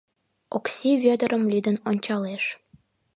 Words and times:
Окси 0.55 0.91
Вӧдырым 1.03 1.43
лӱдын 1.51 1.77
ончалеш. 1.89 2.43